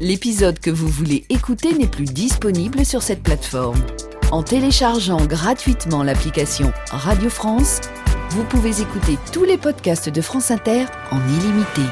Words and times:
L'épisode 0.00 0.58
que 0.58 0.70
vous 0.70 0.88
voulez 0.88 1.24
écouter 1.28 1.72
n'est 1.74 1.86
plus 1.86 2.04
disponible 2.04 2.84
sur 2.84 3.02
cette 3.02 3.22
plateforme. 3.22 3.80
En 4.32 4.42
téléchargeant 4.42 5.24
gratuitement 5.26 6.02
l'application 6.02 6.72
Radio 6.90 7.30
France, 7.30 7.80
vous 8.30 8.44
pouvez 8.44 8.80
écouter 8.80 9.16
tous 9.32 9.44
les 9.44 9.58
podcasts 9.58 10.08
de 10.08 10.20
France 10.20 10.50
Inter 10.50 10.86
en 11.10 11.18
illimité. 11.28 11.82